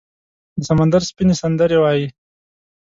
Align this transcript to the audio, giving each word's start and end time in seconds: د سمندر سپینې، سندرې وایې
د 0.57 0.59
سمندر 0.69 1.01
سپینې، 1.09 1.33
سندرې 1.41 1.77
وایې 1.79 2.07